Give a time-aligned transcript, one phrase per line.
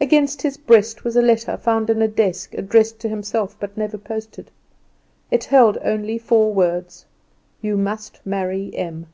[0.00, 3.98] Against his breast was a letter found in the desk addressed to himself, but never
[3.98, 4.50] posted.
[5.30, 7.04] It held only four words:
[7.60, 9.08] "You must marry Em."